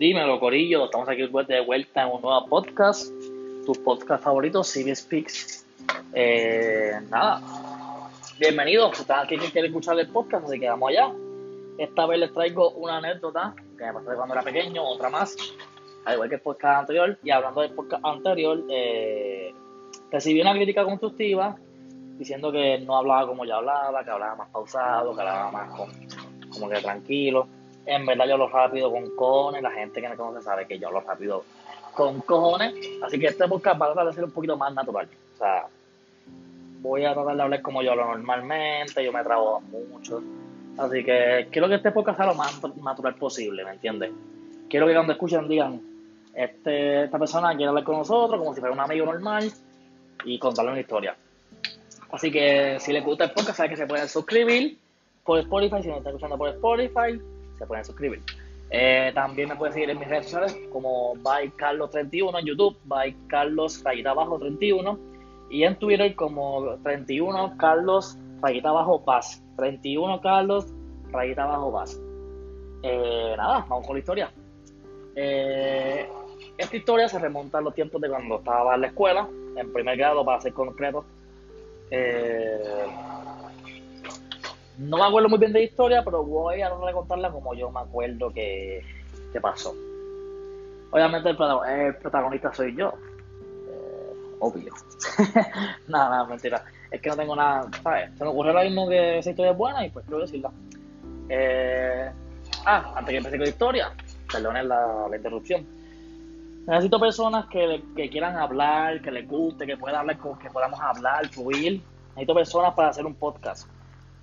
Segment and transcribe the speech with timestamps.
[0.00, 0.86] Dímelo, Corillo.
[0.86, 3.12] Estamos aquí de vuelta en un nuevo podcast.
[3.66, 5.66] Tu podcast favorito, CB Speaks.
[6.14, 7.42] Eh, nada.
[8.38, 8.98] Bienvenidos.
[8.98, 11.12] Están aquí que quieren escuchar el podcast, así que vamos allá.
[11.76, 15.36] Esta vez les traigo una anécdota que me pasó cuando era pequeño, otra más.
[16.06, 17.18] Al igual que el podcast anterior.
[17.22, 19.54] Y hablando del podcast anterior, eh,
[20.10, 21.58] recibí una crítica constructiva
[22.16, 25.90] diciendo que no hablaba como yo hablaba, que hablaba más pausado, que hablaba más
[26.48, 30.44] como que tranquilo en verdad yo hablo rápido con cojones, la gente que me conoce
[30.44, 31.44] sabe que yo hablo rápido
[31.94, 35.08] con cojones, así que este podcast va a tratar de ser un poquito más natural,
[35.34, 35.66] o sea,
[36.80, 40.22] voy a tratar de hablar como yo hablo normalmente, yo me trabajo mucho,
[40.78, 44.12] así que quiero que este podcast sea lo más natural posible, ¿me entiendes?
[44.68, 45.80] Quiero que cuando escuchen digan,
[46.32, 49.50] este, esta persona quiere hablar con nosotros como si fuera un amigo normal
[50.24, 51.16] y contarle una historia.
[52.12, 54.78] Así que si les gusta el podcast, saben que se pueden suscribir
[55.24, 57.20] por Spotify, si no están escuchando por Spotify,
[57.60, 58.22] se pueden suscribir.
[58.70, 63.14] Eh, también me pueden seguir en mis redes sociales como by Carlos31 en YouTube, by
[63.26, 64.98] Carlos rayita abajo 31
[65.50, 69.42] y en Twitter como 31 Carlos rayita abajo paz.
[69.56, 70.66] 31 Carlos
[71.12, 72.00] rayita abajo paz.
[72.82, 74.32] Eh, nada, vamos con la historia.
[75.16, 76.08] Eh,
[76.56, 79.98] esta historia se remonta a los tiempos de cuando estaba en la escuela, en primer
[79.98, 81.04] grado para ser concreto.
[84.80, 87.80] No me acuerdo muy bien de la historia, pero voy a contarla como yo me
[87.80, 88.82] acuerdo que,
[89.42, 89.74] pasó.
[90.90, 92.94] Obviamente el, protagonista soy yo.
[93.68, 94.72] Eh, obvio.
[95.88, 96.64] nada, nada, mentira.
[96.90, 98.10] Es que no tengo nada, ¿sabes?
[98.16, 100.50] Se me ocurrió lo mismo que esa historia es buena y pues quiero decirla.
[101.28, 102.10] Eh,
[102.64, 103.92] ah, antes que empecé con la historia,
[104.32, 105.66] perdonen la, la interrupción.
[106.66, 111.28] Necesito personas que, que, quieran hablar, que les guste, que puedan hablar, que podamos hablar,
[111.28, 111.82] fluir.
[112.10, 113.68] Necesito personas para hacer un podcast.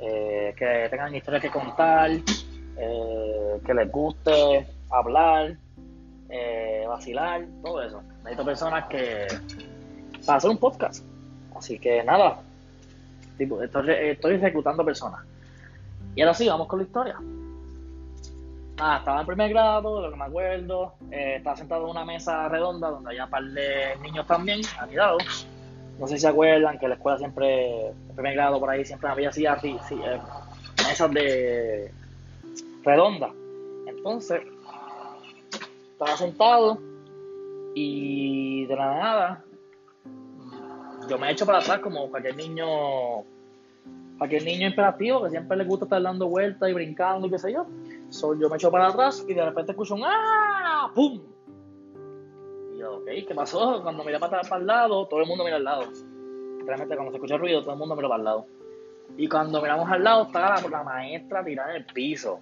[0.00, 5.56] Eh, que tengan historias que contar, eh, que les guste hablar,
[6.28, 8.02] eh, vacilar, todo eso.
[8.18, 9.26] Necesito personas que
[10.24, 11.04] para hacer un podcast.
[11.56, 12.40] Así que nada,
[13.36, 15.24] tipo, estoy, estoy ejecutando personas.
[16.14, 17.16] Y ahora sí, vamos con la historia.
[18.80, 20.94] Ah, estaba en primer grado, de lo que me acuerdo.
[21.10, 24.94] estaba sentado en una mesa redonda donde había un par de niños también a mi
[24.94, 25.18] lado
[25.98, 29.08] no sé si se acuerdan que la escuela siempre, en primer grado por ahí, siempre
[29.08, 30.20] había así, así, eh,
[30.86, 31.92] mesas de
[32.84, 33.30] redonda.
[33.86, 34.42] Entonces,
[35.92, 36.78] estaba sentado
[37.74, 39.44] y de la nada,
[41.08, 42.66] yo me echo para atrás como cualquier niño,
[44.18, 47.52] cualquier niño imperativo que siempre le gusta estar dando vueltas y brincando y qué sé
[47.52, 47.66] yo.
[48.38, 50.90] yo me echo para atrás y de repente escucho un ¡ah!
[50.94, 51.20] ¡pum!
[53.26, 53.82] ¿Qué pasó?
[53.82, 55.84] Cuando miré para, para el lado, todo el mundo mira al lado.
[56.64, 58.46] Realmente cuando se escucha ruido, todo el mundo mira para el lado.
[59.16, 62.40] Y cuando miramos al lado, estaba la, la maestra tirada en el piso.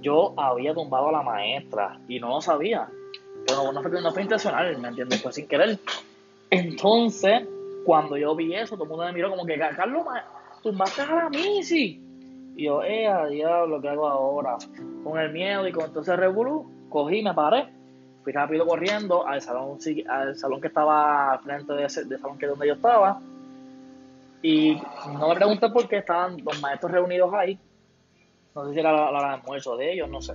[0.00, 2.88] Yo había tumbado a la maestra y no lo sabía.
[3.46, 5.22] Pero no fue, no fue intencional, ¿me entiendes?
[5.22, 5.78] Fue sin querer.
[6.50, 7.48] Entonces,
[7.84, 10.06] cuando yo vi eso, todo el mundo me miró como que, Carlos,
[10.62, 12.00] tumbaste a la Missy.
[12.54, 14.58] Y yo, eh, diablo, ¿qué hago ahora?
[15.02, 17.81] Con el miedo y con todo ese revolú, cogí, me paré
[18.22, 19.78] fui rápido corriendo al salón,
[20.08, 23.20] al salón que estaba al frente de ese salón que donde yo estaba.
[24.42, 27.58] Y no me pregunté por qué estaban los maestros reunidos ahí.
[28.54, 30.34] No sé si era la, hora de almuerzo de ellos, no sé.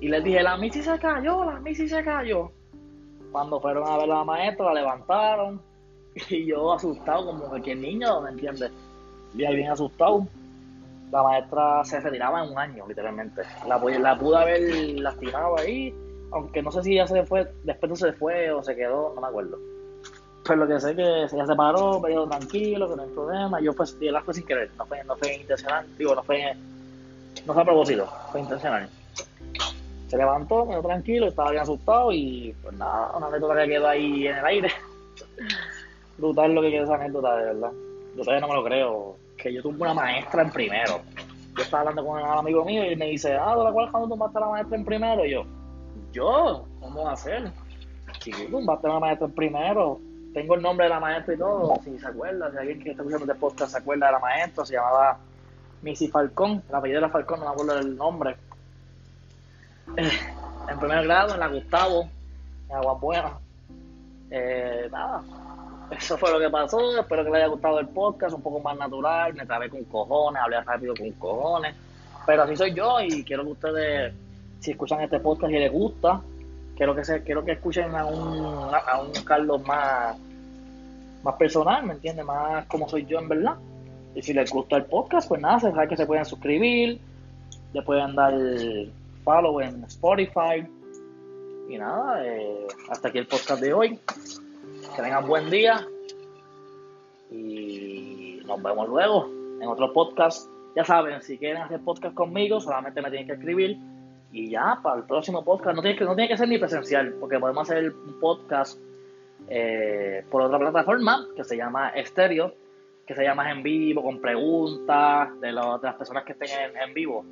[0.00, 2.50] Y les dije, la Missy se cayó, la Missy se cayó.
[3.30, 5.60] Cuando fueron a ver a la maestra, la levantaron.
[6.28, 8.70] Y yo asustado, como cualquier niño, ¿me entiendes?
[9.34, 10.26] Y ahí bien asustado.
[11.10, 13.42] La maestra se retiraba en un año, literalmente.
[13.66, 14.60] La, la pude haber
[15.00, 15.94] lastimado ahí
[16.32, 19.20] aunque no sé si ya se fue, después no se fue o se quedó, no
[19.20, 19.58] me acuerdo.
[20.44, 23.60] Pero lo que sé es que se paró, me dijo tranquilo, que no hay problema.
[23.60, 26.54] Yo pues di las fue sin querer, no fue, no fue intencional, digo, no fue,
[27.46, 28.88] no fue a propósito, fue intencional.
[30.08, 33.88] Se levantó, me dijo tranquilo, estaba bien asustado y pues nada, una anécdota que quedó
[33.88, 34.70] ahí en el aire.
[36.18, 37.72] Brutal lo que quedó esa anécdota, de verdad.
[38.16, 39.16] Yo todavía no me lo creo.
[39.36, 41.00] Que yo tuve una maestra en primero.
[41.56, 44.08] Yo estaba hablando con un amigo mío y me dice, ah, ¿de la cual cuando
[44.08, 45.24] tomaste a la maestra en primero?
[45.24, 45.44] Y yo,
[46.12, 47.50] yo, ¿cómo va a ser?
[48.18, 50.00] Chiquito, va a tener una maestra primero.
[50.32, 53.02] Tengo el nombre de la maestra y todo, si se acuerda, si alguien que está
[53.02, 55.18] escuchando este podcast se acuerda de la maestra, se llamaba
[55.82, 58.36] Missy Falcón, la apellido era Falcón, no me acuerdo del nombre.
[59.96, 60.10] Eh,
[60.68, 62.08] en primer grado, en la Gustavo,
[62.68, 62.98] en Agua
[64.30, 65.22] Eh, nada,
[65.90, 66.98] eso fue lo que pasó.
[66.98, 69.34] Espero que les haya gustado el podcast, un poco más natural.
[69.34, 71.74] Me trabé con cojones, hablé rápido con cojones.
[72.24, 74.14] Pero así soy yo y quiero que ustedes
[74.62, 76.22] si escuchan este podcast y les gusta,
[76.76, 80.16] quiero que se, quiero que escuchen a un, a un Carlos más,
[81.24, 82.24] más personal, ¿me entiendes?
[82.24, 83.56] Más como soy yo en verdad.
[84.14, 87.00] Y si les gusta el podcast, pues nada, saben que se pueden suscribir,
[87.72, 88.34] le pueden dar
[89.24, 90.64] follow en Spotify,
[91.68, 93.98] Y nada, eh, hasta aquí el podcast de hoy.
[94.94, 95.86] Que tengan buen día.
[97.30, 99.28] Y nos vemos luego
[99.60, 100.48] en otro podcast.
[100.76, 103.78] Ya saben, si quieren hacer podcast conmigo, solamente me tienen que escribir.
[104.32, 107.14] Y ya, para el próximo podcast, no tiene que, no tiene que ser ni presencial,
[107.20, 108.80] porque podemos hacer un podcast
[109.48, 112.54] eh, por otra plataforma que se llama Estéreo,
[113.06, 116.48] que se llama en vivo, con preguntas de, las personas que estén
[116.82, 117.24] en, vivo.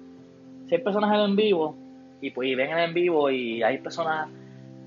[0.66, 1.74] Si hay personas en vivo
[2.20, 4.28] y, pues, y ven en vivo y hay personas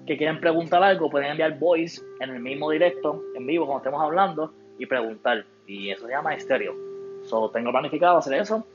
[0.05, 4.01] que quieren preguntar algo, pueden enviar voice en el mismo directo, en vivo, como estemos
[4.01, 5.45] hablando, y preguntar.
[5.65, 6.75] Y eso se llama estéreo.
[7.23, 8.65] So, tengo planificado hacer eso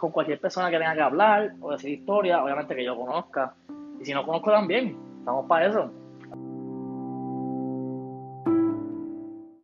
[0.00, 3.54] con cualquier persona que tenga que hablar o decir historia, obviamente que yo conozca.
[4.00, 5.92] Y si no conozco también, estamos para eso.